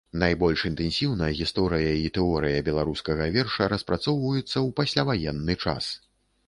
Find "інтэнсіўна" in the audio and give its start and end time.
0.69-1.27